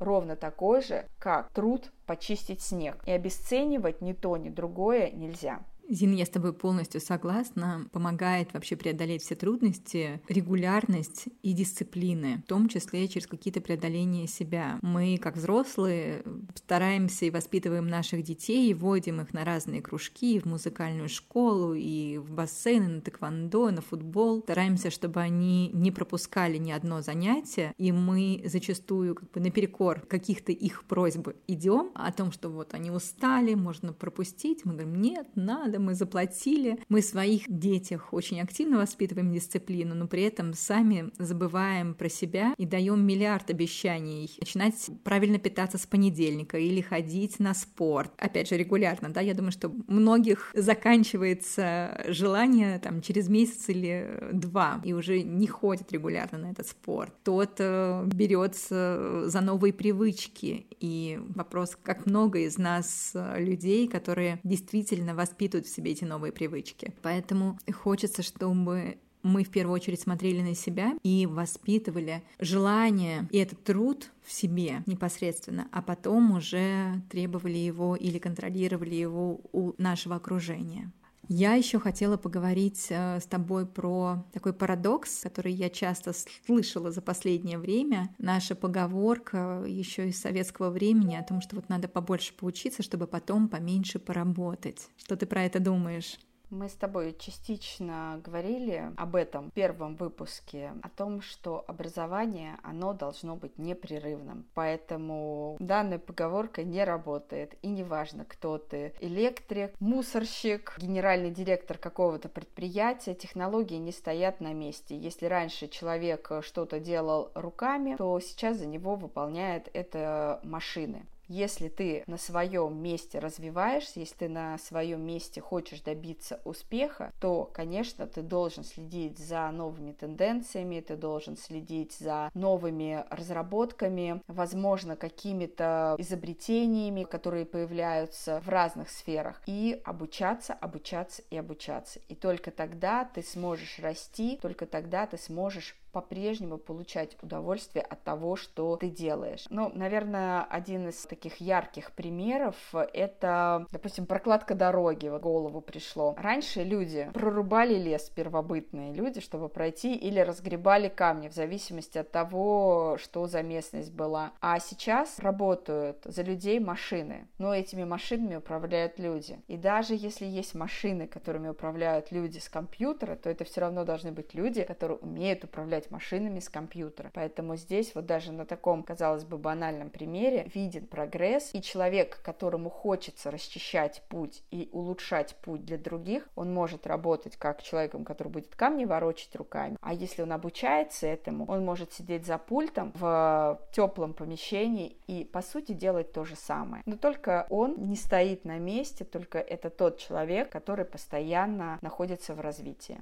ровно 0.00 0.36
такой 0.36 0.82
же, 0.82 1.06
как 1.18 1.50
труд 1.50 1.92
почистить 2.06 2.62
снег. 2.62 2.96
И 3.06 3.12
обесценивать 3.12 4.00
ни 4.00 4.12
то, 4.12 4.36
ни 4.36 4.48
другое 4.48 5.10
нельзя. 5.10 5.60
Зина, 5.94 6.14
я 6.14 6.26
с 6.26 6.30
тобой 6.30 6.52
полностью 6.52 7.00
согласна. 7.00 7.86
Помогает 7.92 8.52
вообще 8.52 8.74
преодолеть 8.74 9.22
все 9.22 9.36
трудности, 9.36 10.20
регулярность 10.28 11.26
и 11.42 11.52
дисциплины, 11.52 12.42
в 12.44 12.48
том 12.48 12.68
числе 12.68 13.06
через 13.06 13.28
какие-то 13.28 13.60
преодоления 13.60 14.26
себя. 14.26 14.78
Мы, 14.82 15.18
как 15.18 15.36
взрослые, 15.36 16.24
стараемся 16.56 17.26
и 17.26 17.30
воспитываем 17.30 17.86
наших 17.86 18.24
детей, 18.24 18.70
и 18.70 18.74
вводим 18.74 19.20
их 19.20 19.32
на 19.32 19.44
разные 19.44 19.82
кружки, 19.82 20.40
в 20.40 20.46
музыкальную 20.46 21.08
школу, 21.08 21.74
и 21.74 22.18
в 22.18 22.32
бассейны, 22.32 22.88
на 22.88 23.00
тэквондо, 23.00 23.70
на 23.70 23.80
футбол. 23.80 24.42
Стараемся, 24.42 24.90
чтобы 24.90 25.20
они 25.20 25.70
не 25.72 25.92
пропускали 25.92 26.56
ни 26.56 26.72
одно 26.72 27.02
занятие, 27.02 27.72
и 27.78 27.92
мы 27.92 28.42
зачастую 28.46 29.14
как 29.14 29.30
бы 29.30 29.40
наперекор 29.40 30.00
каких-то 30.00 30.50
их 30.50 30.84
просьб 30.84 31.28
идем 31.46 31.92
о 31.94 32.10
том, 32.12 32.32
что 32.32 32.48
вот 32.48 32.74
они 32.74 32.90
устали, 32.90 33.54
можно 33.54 33.92
пропустить. 33.92 34.64
Мы 34.64 34.72
говорим, 34.72 35.00
нет, 35.00 35.28
надо, 35.36 35.83
мы 35.84 35.94
заплатили. 35.94 36.78
Мы 36.88 37.02
своих 37.02 37.42
детях 37.48 38.12
очень 38.12 38.40
активно 38.40 38.78
воспитываем 38.78 39.32
дисциплину, 39.32 39.94
но 39.94 40.06
при 40.06 40.22
этом 40.22 40.54
сами 40.54 41.10
забываем 41.18 41.94
про 41.94 42.08
себя 42.08 42.54
и 42.56 42.66
даем 42.66 43.06
миллиард 43.06 43.50
обещаний. 43.50 44.30
Начинать 44.40 44.90
правильно 45.04 45.38
питаться 45.38 45.78
с 45.78 45.86
понедельника 45.86 46.58
или 46.58 46.80
ходить 46.80 47.38
на 47.38 47.54
спорт. 47.54 48.12
Опять 48.18 48.48
же, 48.48 48.56
регулярно, 48.56 49.10
да, 49.10 49.20
я 49.20 49.34
думаю, 49.34 49.52
что 49.52 49.72
многих 49.86 50.50
заканчивается 50.54 52.04
желание 52.08 52.78
там 52.78 53.02
через 53.02 53.28
месяц 53.28 53.68
или 53.68 54.18
два 54.32 54.80
и 54.84 54.92
уже 54.92 55.22
не 55.22 55.46
ходит 55.46 55.92
регулярно 55.92 56.38
на 56.38 56.50
этот 56.50 56.66
спорт. 56.66 57.12
Тот 57.22 57.56
э, 57.58 58.04
берется 58.06 59.24
за 59.26 59.40
новые 59.40 59.72
привычки. 59.72 60.66
И 60.80 61.18
вопрос, 61.34 61.76
как 61.82 62.06
много 62.06 62.40
из 62.40 62.58
нас 62.58 63.12
э, 63.14 63.42
людей, 63.42 63.88
которые 63.88 64.40
действительно 64.44 65.14
воспитывают 65.14 65.63
в 65.66 65.68
себе 65.68 65.92
эти 65.92 66.04
новые 66.04 66.32
привычки. 66.32 66.92
Поэтому 67.02 67.58
хочется, 67.72 68.22
чтобы 68.22 68.98
мы 69.24 69.42
в 69.42 69.50
первую 69.50 69.74
очередь 69.74 70.00
смотрели 70.00 70.42
на 70.42 70.54
себя 70.54 70.92
и 71.02 71.26
воспитывали 71.26 72.22
желание 72.38 73.26
и 73.30 73.38
этот 73.38 73.64
труд 73.64 74.10
в 74.22 74.32
себе 74.32 74.82
непосредственно, 74.86 75.66
а 75.72 75.82
потом 75.82 76.36
уже 76.36 77.02
требовали 77.10 77.56
его 77.56 77.96
или 77.96 78.18
контролировали 78.18 78.94
его 78.94 79.40
у 79.52 79.72
нашего 79.78 80.16
окружения. 80.16 80.92
Я 81.28 81.54
еще 81.54 81.78
хотела 81.78 82.16
поговорить 82.16 82.86
э, 82.90 83.20
с 83.20 83.26
тобой 83.26 83.66
про 83.66 84.24
такой 84.32 84.52
парадокс, 84.52 85.20
который 85.22 85.52
я 85.52 85.70
часто 85.70 86.12
слышала 86.46 86.90
за 86.90 87.00
последнее 87.00 87.58
время. 87.58 88.14
Наша 88.18 88.54
поговорка 88.54 89.64
еще 89.66 90.08
из 90.08 90.20
советского 90.20 90.70
времени 90.70 91.16
о 91.16 91.22
том, 91.22 91.40
что 91.40 91.56
вот 91.56 91.68
надо 91.68 91.88
побольше 91.88 92.34
поучиться, 92.34 92.82
чтобы 92.82 93.06
потом 93.06 93.48
поменьше 93.48 93.98
поработать. 93.98 94.88
Что 94.96 95.16
ты 95.16 95.26
про 95.26 95.44
это 95.44 95.60
думаешь? 95.60 96.18
Мы 96.50 96.68
с 96.68 96.74
тобой 96.74 97.16
частично 97.18 98.20
говорили 98.24 98.92
об 98.96 99.16
этом 99.16 99.50
в 99.50 99.54
первом 99.54 99.96
выпуске, 99.96 100.72
о 100.82 100.88
том, 100.88 101.20
что 101.20 101.64
образование, 101.66 102.58
оно 102.62 102.92
должно 102.92 103.34
быть 103.34 103.58
непрерывным. 103.58 104.46
Поэтому 104.54 105.56
данная 105.58 105.98
поговорка 105.98 106.62
не 106.62 106.84
работает. 106.84 107.54
И 107.62 107.68
неважно, 107.68 108.24
кто 108.24 108.58
ты, 108.58 108.94
электрик, 109.00 109.72
мусорщик, 109.80 110.76
генеральный 110.78 111.30
директор 111.30 111.78
какого-то 111.78 112.28
предприятия, 112.28 113.14
технологии 113.14 113.76
не 113.76 113.92
стоят 113.92 114.40
на 114.40 114.52
месте. 114.52 114.96
Если 114.96 115.26
раньше 115.26 115.68
человек 115.68 116.30
что-то 116.42 116.78
делал 116.78 117.30
руками, 117.34 117.96
то 117.96 118.20
сейчас 118.20 118.58
за 118.58 118.66
него 118.66 118.96
выполняет 118.96 119.68
это 119.72 120.40
машины. 120.44 121.06
Если 121.28 121.68
ты 121.68 122.04
на 122.06 122.18
своем 122.18 122.76
месте 122.76 123.18
развиваешься, 123.18 124.00
если 124.00 124.14
ты 124.14 124.28
на 124.28 124.58
своем 124.58 125.02
месте 125.02 125.40
хочешь 125.40 125.80
добиться 125.80 126.40
успеха, 126.44 127.12
то, 127.20 127.50
конечно, 127.52 128.06
ты 128.06 128.22
должен 128.22 128.64
следить 128.64 129.18
за 129.18 129.50
новыми 129.50 129.92
тенденциями, 129.92 130.80
ты 130.80 130.96
должен 130.96 131.36
следить 131.36 131.92
за 131.94 132.30
новыми 132.34 133.04
разработками, 133.10 134.22
возможно, 134.26 134.96
какими-то 134.96 135.96
изобретениями, 135.98 137.04
которые 137.04 137.46
появляются 137.46 138.40
в 138.40 138.48
разных 138.48 138.90
сферах, 138.90 139.42
и 139.46 139.80
обучаться, 139.84 140.52
обучаться 140.54 141.22
и 141.30 141.36
обучаться. 141.36 142.00
И 142.08 142.14
только 142.14 142.50
тогда 142.50 143.04
ты 143.04 143.22
сможешь 143.22 143.78
расти, 143.78 144.38
только 144.40 144.66
тогда 144.66 145.06
ты 145.06 145.16
сможешь 145.16 145.76
по-прежнему 145.94 146.58
получать 146.58 147.16
удовольствие 147.22 147.84
от 147.84 148.02
того, 148.02 148.34
что 148.34 148.76
ты 148.76 148.90
делаешь. 148.90 149.46
Ну, 149.48 149.70
наверное, 149.72 150.42
один 150.42 150.88
из 150.88 151.00
таких 151.14 151.40
ярких 151.40 151.92
примеров 151.92 152.56
это, 152.92 153.66
допустим, 153.70 154.06
прокладка 154.06 154.54
дороги. 154.54 155.08
В 155.08 155.18
голову 155.20 155.60
пришло. 155.60 156.14
Раньше 156.18 156.64
люди 156.64 157.08
прорубали 157.14 157.74
лес, 157.74 158.10
первобытные 158.10 158.92
люди, 158.92 159.20
чтобы 159.20 159.48
пройти, 159.48 159.94
или 159.94 160.18
разгребали 160.18 160.88
камни, 160.88 161.28
в 161.28 161.32
зависимости 161.32 161.98
от 161.98 162.10
того, 162.10 162.96
что 163.00 163.26
за 163.26 163.42
местность 163.42 163.92
была. 163.92 164.32
А 164.40 164.58
сейчас 164.58 165.18
работают 165.20 165.98
за 166.04 166.22
людей 166.22 166.58
машины, 166.58 167.28
но 167.38 167.54
этими 167.54 167.84
машинами 167.84 168.36
управляют 168.36 168.98
люди. 168.98 169.40
И 169.46 169.56
даже 169.56 169.94
если 169.94 170.26
есть 170.26 170.54
машины, 170.54 171.06
которыми 171.06 171.48
управляют 171.48 172.10
люди 172.10 172.38
с 172.38 172.48
компьютера, 172.48 173.14
то 173.14 173.30
это 173.30 173.44
все 173.44 173.60
равно 173.60 173.84
должны 173.84 174.10
быть 174.10 174.34
люди, 174.34 174.64
которые 174.64 174.98
умеют 174.98 175.44
управлять 175.44 175.90
машинами 175.90 176.40
с 176.40 176.48
компьютера. 176.48 177.10
Поэтому 177.14 177.56
здесь 177.56 177.94
вот 177.94 178.06
даже 178.06 178.32
на 178.32 178.44
таком, 178.44 178.82
казалось 178.82 179.24
бы, 179.24 179.38
банальном 179.38 179.90
примере 179.90 180.50
виден 180.54 180.86
прогресс, 180.86 181.03
и 181.52 181.62
человек, 181.62 182.20
которому 182.22 182.70
хочется 182.70 183.30
расчищать 183.30 184.02
путь 184.08 184.42
и 184.50 184.68
улучшать 184.72 185.36
путь 185.36 185.64
для 185.64 185.78
других, 185.78 186.28
он 186.34 186.52
может 186.52 186.86
работать 186.86 187.36
как 187.36 187.62
человеком, 187.62 188.04
который 188.04 188.28
будет 188.28 188.54
камни 188.54 188.84
ворочать 188.84 189.34
руками. 189.36 189.76
А 189.80 189.92
если 189.92 190.22
он 190.22 190.32
обучается 190.32 191.06
этому, 191.06 191.46
он 191.46 191.64
может 191.64 191.92
сидеть 191.92 192.26
за 192.26 192.38
пультом 192.38 192.92
в 192.94 193.60
теплом 193.72 194.14
помещении 194.14 194.96
и, 195.06 195.24
по 195.24 195.42
сути, 195.42 195.72
делать 195.72 196.12
то 196.12 196.24
же 196.24 196.36
самое. 196.36 196.82
Но 196.86 196.96
только 196.96 197.46
он 197.50 197.76
не 197.88 197.96
стоит 197.96 198.44
на 198.44 198.58
месте, 198.58 199.04
только 199.04 199.38
это 199.38 199.70
тот 199.70 199.98
человек, 199.98 200.50
который 200.50 200.84
постоянно 200.84 201.78
находится 201.82 202.34
в 202.34 202.40
развитии. 202.40 203.00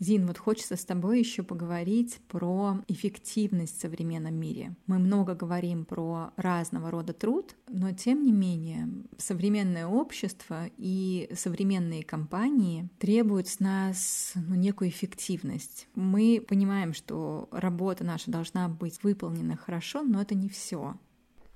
Зин, 0.00 0.26
вот 0.26 0.38
хочется 0.38 0.76
с 0.76 0.84
тобой 0.84 1.18
еще 1.18 1.42
поговорить 1.42 2.20
про 2.28 2.78
эффективность 2.86 3.78
в 3.78 3.80
современном 3.80 4.34
мире. 4.34 4.76
Мы 4.86 4.98
много 4.98 5.34
говорим 5.34 5.84
про 5.84 6.30
разного 6.36 6.90
рода 6.90 7.12
труд, 7.12 7.56
но 7.66 7.92
тем 7.92 8.22
не 8.22 8.30
менее 8.30 8.88
современное 9.16 9.86
общество 9.86 10.66
и 10.76 11.28
современные 11.34 12.04
компании 12.04 12.88
требуют 12.98 13.48
с 13.48 13.58
нас 13.58 14.32
ну, 14.36 14.54
некую 14.54 14.90
эффективность. 14.90 15.88
Мы 15.96 16.44
понимаем, 16.46 16.94
что 16.94 17.48
работа 17.50 18.04
наша 18.04 18.30
должна 18.30 18.68
быть 18.68 19.02
выполнена 19.02 19.56
хорошо, 19.56 20.02
но 20.02 20.22
это 20.22 20.36
не 20.36 20.48
все. 20.48 20.94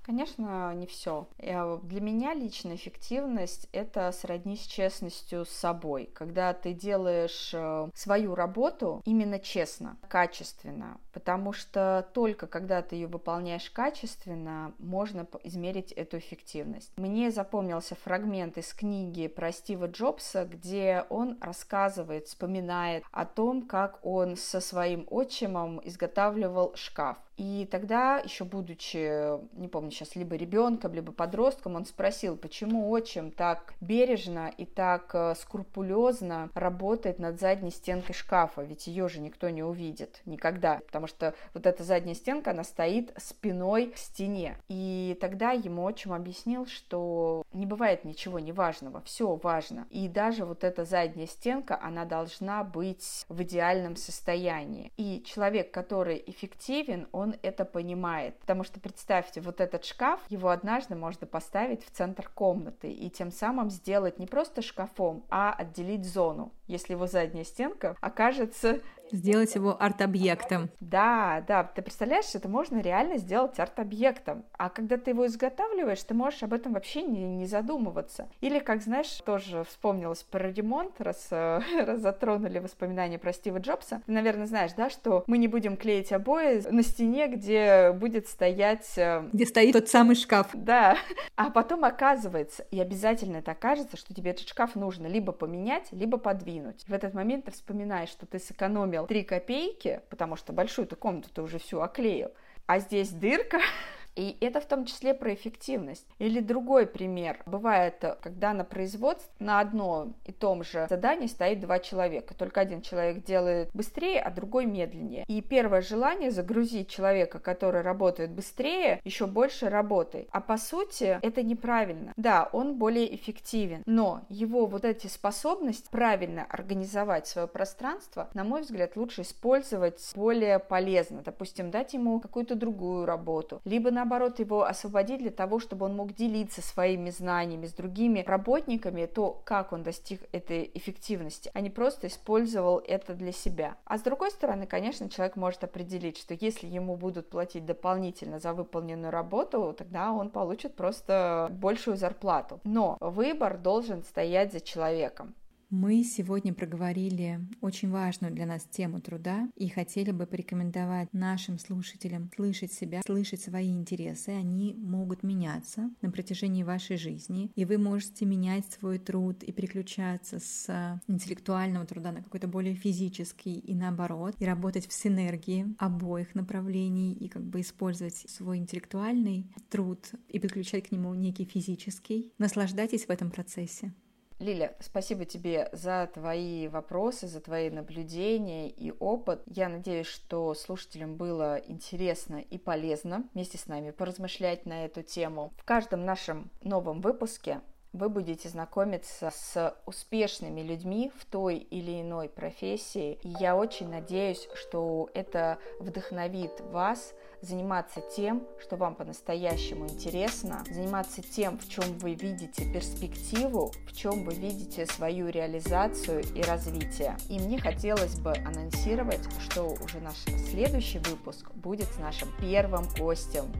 Конечно, 0.02 0.74
не 0.74 0.86
все. 0.86 1.28
Э, 1.38 1.78
для 1.84 2.00
меня 2.00 2.34
лично 2.34 2.74
эффективность 2.74 3.68
это 3.72 4.10
сродни 4.12 4.56
с 4.56 4.66
честностью 4.66 5.44
с 5.44 5.50
собой. 5.50 6.10
Когда 6.12 6.52
ты 6.54 6.72
делаешь 6.72 7.52
э, 7.54 7.88
свою 7.94 8.34
работу 8.34 9.00
именно 9.04 9.38
честно, 9.38 9.96
качественно, 10.08 10.98
потому 11.12 11.52
что 11.52 12.08
только 12.12 12.46
когда 12.48 12.82
ты 12.82 12.96
ее 12.96 13.06
выполняешь 13.06 13.70
качественно, 13.70 14.74
можно 14.78 15.26
измерить 15.44 15.92
эту 15.92 16.18
эффективность. 16.18 16.92
Мне 16.96 17.30
запомнился 17.30 17.94
фрагмент 17.94 18.58
из 18.58 18.74
книги 18.74 19.28
про 19.28 19.52
Стива 19.52 19.86
Джобса, 19.86 20.44
где 20.44 21.04
он 21.10 21.38
рассказывает, 21.40 22.26
вспоминает 22.26 23.04
о 23.12 23.24
том, 23.24 23.62
как 23.62 24.04
он 24.04 24.36
со 24.36 24.60
своим 24.60 25.06
отчимом 25.10 25.80
изготавливал 25.84 26.74
шкаф. 26.74 27.18
И 27.36 27.66
тогда, 27.70 28.18
еще 28.18 28.44
будучи, 28.44 29.38
не 29.58 29.68
помню 29.68 29.90
сейчас, 29.92 30.14
либо 30.16 30.36
ребенком, 30.36 30.94
либо 30.94 31.12
подростком, 31.12 31.76
он 31.76 31.86
спросил, 31.86 32.36
почему 32.36 32.90
отчим 32.90 33.30
так 33.30 33.74
бережно 33.80 34.52
и 34.56 34.64
так 34.64 35.10
э, 35.14 35.34
скрупулезно 35.34 36.50
работает 36.54 37.18
над 37.18 37.40
задней 37.40 37.70
стенкой 37.70 38.14
шкафа, 38.14 38.62
ведь 38.62 38.86
ее 38.86 39.08
же 39.08 39.20
никто 39.20 39.48
не 39.48 39.62
увидит 39.62 40.20
никогда, 40.26 40.80
потому 40.86 41.06
что 41.06 41.34
вот 41.54 41.66
эта 41.66 41.84
задняя 41.84 42.14
стенка, 42.14 42.50
она 42.50 42.64
стоит 42.64 43.12
спиной 43.16 43.86
к 43.86 43.96
стене. 43.96 44.58
И 44.68 45.16
тогда 45.20 45.52
ему 45.52 45.84
отчим 45.84 46.12
объяснил, 46.12 46.66
что 46.66 47.44
не 47.52 47.66
бывает 47.66 48.04
ничего 48.04 48.38
неважного, 48.38 49.00
все 49.02 49.34
важно. 49.36 49.86
И 49.90 50.08
даже 50.08 50.44
вот 50.44 50.64
эта 50.64 50.84
задняя 50.84 51.26
стенка, 51.26 51.78
она 51.82 52.04
должна 52.04 52.62
быть 52.62 53.24
в 53.28 53.42
идеальном 53.42 53.96
состоянии. 53.96 54.92
И 54.96 55.22
человек, 55.24 55.70
который 55.70 56.22
эффективен, 56.26 57.08
он 57.10 57.22
он 57.22 57.38
это 57.42 57.64
понимает. 57.64 58.38
Потому 58.40 58.64
что 58.64 58.80
представьте, 58.80 59.40
вот 59.40 59.60
этот 59.60 59.81
шкаф, 59.84 60.20
его 60.28 60.48
однажды 60.48 60.94
можно 60.94 61.26
поставить 61.26 61.84
в 61.84 61.90
центр 61.90 62.28
комнаты 62.28 62.90
и 62.90 63.10
тем 63.10 63.30
самым 63.30 63.70
сделать 63.70 64.18
не 64.18 64.26
просто 64.26 64.62
шкафом, 64.62 65.24
а 65.30 65.52
отделить 65.52 66.04
зону, 66.04 66.52
если 66.66 66.92
его 66.92 67.06
задняя 67.06 67.44
стенка 67.44 67.96
окажется 68.00 68.80
Сделать 69.12 69.54
его 69.54 69.76
арт-объектом. 69.78 70.70
Да, 70.80 71.44
да, 71.46 71.64
ты 71.64 71.82
представляешь, 71.82 72.34
это 72.34 72.48
можно 72.48 72.80
реально 72.80 73.18
сделать 73.18 73.58
арт-объектом. 73.58 74.44
А 74.56 74.70
когда 74.70 74.96
ты 74.96 75.10
его 75.10 75.26
изготавливаешь, 75.26 76.02
ты 76.02 76.14
можешь 76.14 76.42
об 76.42 76.54
этом 76.54 76.72
вообще 76.72 77.02
не, 77.02 77.22
не 77.22 77.46
задумываться. 77.46 78.28
Или, 78.40 78.58
как 78.58 78.82
знаешь, 78.82 79.10
тоже 79.24 79.64
вспомнилось 79.64 80.22
про 80.22 80.50
ремонт, 80.50 80.98
раз, 80.98 81.28
э, 81.30 81.60
раз 81.84 82.00
затронули 82.00 82.58
воспоминания 82.58 83.18
про 83.18 83.34
Стива 83.34 83.58
Джобса. 83.58 84.00
Ты, 84.06 84.12
наверное, 84.12 84.46
знаешь, 84.46 84.72
да, 84.72 84.88
что 84.88 85.24
мы 85.26 85.36
не 85.36 85.46
будем 85.46 85.76
клеить 85.76 86.12
обои 86.12 86.62
на 86.70 86.82
стене, 86.82 87.28
где 87.28 87.92
будет 87.92 88.28
стоять... 88.28 88.96
Э, 88.96 89.28
где 89.32 89.44
стоит 89.44 89.74
тот 89.74 89.88
самый 89.88 90.16
шкаф. 90.16 90.48
Да. 90.54 90.96
А 91.34 91.50
потом 91.50 91.84
оказывается, 91.84 92.64
и 92.70 92.80
обязательно 92.80 93.38
это 93.38 93.52
окажется, 93.52 93.96
что 93.96 94.14
тебе 94.14 94.30
этот 94.30 94.46
шкаф 94.48 94.74
нужно 94.76 95.06
либо 95.06 95.32
поменять, 95.32 95.88
либо 95.90 96.18
подвинуть. 96.18 96.84
В 96.86 96.92
этот 96.92 97.14
момент 97.14 97.46
ты 97.46 97.50
вспоминаешь, 97.50 98.10
что 98.10 98.26
ты 98.26 98.38
сэкономил 98.38 99.01
сэкономил 99.02 99.06
3 99.06 99.24
копейки, 99.24 100.00
потому 100.08 100.36
что 100.36 100.52
большую-то 100.52 100.96
комнату 100.96 101.28
ты 101.32 101.42
уже 101.42 101.58
всю 101.58 101.80
оклеил, 101.80 102.30
а 102.66 102.78
здесь 102.78 103.10
дырка, 103.10 103.60
И 104.16 104.36
это 104.40 104.60
в 104.60 104.66
том 104.66 104.84
числе 104.84 105.14
про 105.14 105.32
эффективность. 105.34 106.06
Или 106.18 106.40
другой 106.40 106.86
пример. 106.86 107.42
Бывает, 107.46 108.04
когда 108.20 108.52
на 108.52 108.64
производстве 108.64 109.30
на 109.38 109.60
одно 109.60 110.12
и 110.24 110.32
том 110.32 110.64
же 110.64 110.86
задании 110.88 111.26
стоит 111.26 111.60
два 111.60 111.78
человека. 111.78 112.34
Только 112.34 112.60
один 112.60 112.82
человек 112.82 113.24
делает 113.24 113.70
быстрее, 113.72 114.20
а 114.20 114.30
другой 114.30 114.66
медленнее. 114.66 115.24
И 115.28 115.40
первое 115.40 115.80
желание 115.80 116.30
загрузить 116.30 116.88
человека, 116.88 117.38
который 117.38 117.82
работает 117.82 118.30
быстрее, 118.30 119.00
еще 119.04 119.26
больше 119.26 119.68
работой. 119.68 120.28
А 120.30 120.40
по 120.40 120.56
сути 120.56 121.18
это 121.22 121.42
неправильно. 121.42 122.12
Да, 122.16 122.48
он 122.52 122.76
более 122.76 123.14
эффективен, 123.14 123.82
но 123.86 124.22
его 124.28 124.66
вот 124.66 124.84
эти 124.84 125.06
способности 125.06 125.88
правильно 125.90 126.46
организовать 126.48 127.26
свое 127.26 127.48
пространство, 127.48 128.28
на 128.34 128.44
мой 128.44 128.62
взгляд, 128.62 128.96
лучше 128.96 129.22
использовать 129.22 130.12
более 130.14 130.58
полезно. 130.58 131.22
Допустим, 131.24 131.70
дать 131.70 131.94
ему 131.94 132.20
какую-то 132.20 132.54
другую 132.54 133.06
работу, 133.06 133.60
либо 133.64 133.90
на 133.90 134.01
наоборот, 134.02 134.40
его 134.40 134.64
освободить 134.64 135.20
для 135.20 135.30
того, 135.30 135.60
чтобы 135.60 135.86
он 135.86 135.94
мог 135.94 136.12
делиться 136.12 136.60
своими 136.60 137.10
знаниями 137.10 137.66
с 137.66 137.72
другими 137.72 138.24
работниками, 138.26 139.06
то, 139.06 139.40
как 139.44 139.72
он 139.72 139.84
достиг 139.84 140.22
этой 140.32 140.70
эффективности, 140.74 141.50
а 141.54 141.60
не 141.60 141.70
просто 141.70 142.08
использовал 142.08 142.82
это 142.84 143.14
для 143.14 143.30
себя. 143.30 143.76
А 143.84 143.98
с 143.98 144.02
другой 144.02 144.32
стороны, 144.32 144.66
конечно, 144.66 145.08
человек 145.08 145.36
может 145.36 145.62
определить, 145.62 146.18
что 146.18 146.34
если 146.34 146.66
ему 146.66 146.96
будут 146.96 147.30
платить 147.30 147.64
дополнительно 147.64 148.40
за 148.40 148.52
выполненную 148.54 149.12
работу, 149.12 149.72
тогда 149.78 150.10
он 150.12 150.30
получит 150.30 150.74
просто 150.74 151.48
большую 151.52 151.96
зарплату. 151.96 152.60
Но 152.64 152.96
выбор 153.00 153.56
должен 153.56 154.02
стоять 154.02 154.52
за 154.52 154.60
человеком. 154.60 155.34
Мы 155.74 156.04
сегодня 156.04 156.52
проговорили 156.52 157.40
очень 157.62 157.88
важную 157.88 158.30
для 158.34 158.44
нас 158.44 158.62
тему 158.70 159.00
труда 159.00 159.48
и 159.56 159.70
хотели 159.70 160.10
бы 160.10 160.26
порекомендовать 160.26 161.10
нашим 161.14 161.58
слушателям 161.58 162.30
слышать 162.36 162.74
себя, 162.74 163.00
слышать 163.06 163.40
свои 163.40 163.70
интересы. 163.70 164.28
Они 164.28 164.74
могут 164.74 165.22
меняться 165.22 165.90
на 166.02 166.10
протяжении 166.10 166.62
вашей 166.62 166.98
жизни, 166.98 167.50
и 167.54 167.64
вы 167.64 167.78
можете 167.78 168.26
менять 168.26 168.66
свой 168.70 168.98
труд 168.98 169.42
и 169.42 169.50
переключаться 169.50 170.40
с 170.40 171.00
интеллектуального 171.08 171.86
труда 171.86 172.12
на 172.12 172.22
какой-то 172.22 172.48
более 172.48 172.74
физический 172.74 173.58
и 173.58 173.74
наоборот, 173.74 174.34
и 174.40 174.44
работать 174.44 174.86
в 174.86 174.92
синергии 174.92 175.74
обоих 175.78 176.34
направлений 176.34 177.14
и 177.14 177.28
как 177.28 177.44
бы 177.44 177.62
использовать 177.62 178.16
свой 178.28 178.58
интеллектуальный 178.58 179.46
труд 179.70 180.10
и 180.28 180.38
подключать 180.38 180.90
к 180.90 180.92
нему 180.92 181.14
некий 181.14 181.46
физический. 181.46 182.30
Наслаждайтесь 182.36 183.06
в 183.06 183.10
этом 183.10 183.30
процессе. 183.30 183.94
Лиля, 184.42 184.74
спасибо 184.80 185.24
тебе 185.24 185.68
за 185.72 186.10
твои 186.12 186.66
вопросы, 186.66 187.28
за 187.28 187.40
твои 187.40 187.70
наблюдения 187.70 188.68
и 188.68 188.90
опыт. 188.90 189.40
Я 189.46 189.68
надеюсь, 189.68 190.08
что 190.08 190.52
слушателям 190.54 191.14
было 191.14 191.58
интересно 191.58 192.38
и 192.38 192.58
полезно 192.58 193.22
вместе 193.34 193.56
с 193.56 193.68
нами 193.68 193.92
поразмышлять 193.92 194.66
на 194.66 194.84
эту 194.84 195.04
тему. 195.04 195.52
В 195.56 195.64
каждом 195.64 196.04
нашем 196.04 196.50
новом 196.60 197.00
выпуске 197.02 197.60
вы 197.92 198.08
будете 198.08 198.48
знакомиться 198.48 199.30
с 199.34 199.74
успешными 199.86 200.62
людьми 200.62 201.12
в 201.16 201.24
той 201.26 201.56
или 201.58 202.00
иной 202.00 202.28
профессии. 202.28 203.18
И 203.22 203.28
я 203.40 203.56
очень 203.56 203.88
надеюсь, 203.88 204.48
что 204.54 205.10
это 205.14 205.58
вдохновит 205.78 206.60
вас 206.70 207.14
заниматься 207.42 208.00
тем, 208.00 208.46
что 208.60 208.76
вам 208.76 208.94
по-настоящему 208.94 209.86
интересно, 209.86 210.64
заниматься 210.70 211.22
тем, 211.22 211.58
в 211.58 211.68
чем 211.68 211.84
вы 211.98 212.14
видите 212.14 212.72
перспективу, 212.72 213.72
в 213.86 213.92
чем 213.92 214.24
вы 214.24 214.34
видите 214.34 214.86
свою 214.86 215.28
реализацию 215.28 216.22
и 216.34 216.42
развитие. 216.42 217.16
И 217.28 217.38
мне 217.38 217.58
хотелось 217.58 218.18
бы 218.18 218.32
анонсировать, 218.32 219.28
что 219.40 219.64
уже 219.64 220.00
наш 220.00 220.16
следующий 220.50 221.00
выпуск 221.00 221.50
будет 221.54 221.88
с 221.88 221.98
нашим 221.98 222.28
первым 222.40 222.84
гостем. 222.96 223.52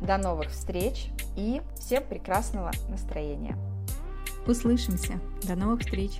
До 0.00 0.16
новых 0.16 0.50
встреч 0.50 1.08
и 1.36 1.60
всем 1.76 2.04
прекрасного 2.04 2.70
настроения! 2.88 3.73
Услышимся. 4.46 5.20
До 5.42 5.56
новых 5.56 5.80
встреч! 5.80 6.12